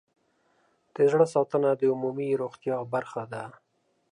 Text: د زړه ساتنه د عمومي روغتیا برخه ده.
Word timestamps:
د 0.95 0.97
زړه 1.11 1.25
ساتنه 1.33 1.69
د 1.75 1.81
عمومي 1.91 2.29
روغتیا 2.41 2.77
برخه 2.93 3.21
ده. 3.33 3.43